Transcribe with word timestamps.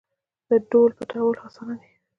د 0.47 0.51
ډهل 0.69 0.91
پټول 0.97 1.33
اسانه 1.45 1.75
دي. 1.81 1.91